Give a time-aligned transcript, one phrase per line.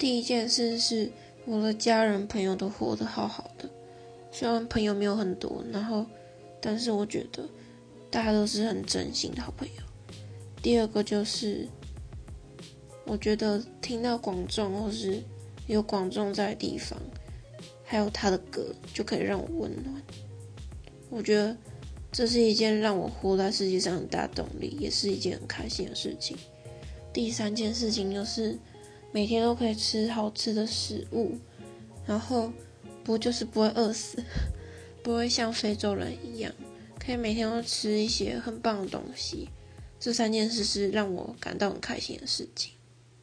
[0.00, 1.12] 第一件事是
[1.44, 3.68] 我的家人朋友都活得好好的，
[4.32, 6.06] 虽然朋友没有很多，然后
[6.58, 7.46] 但是我觉得
[8.10, 9.82] 大家都是很真心的好朋友。
[10.62, 11.68] 第二个就是
[13.04, 15.22] 我觉得听到广众或是
[15.66, 16.98] 有广众在的地方，
[17.84, 20.02] 还有他的歌，就可以让我温暖。
[21.10, 21.54] 我觉得
[22.10, 26.38] 这是一件让我活在世界上很大动力，也是一件很开心的事情。
[27.12, 28.58] 第三件事情就是
[29.12, 31.36] 每天都可以吃好吃的食物，
[32.06, 32.52] 然后
[33.02, 34.22] 不就是不会饿死，
[35.02, 36.52] 不会像非洲人一样，
[36.98, 39.48] 可以每天都吃一些很棒的东西。
[39.98, 42.72] 这三件事是让我感到很开心的事情。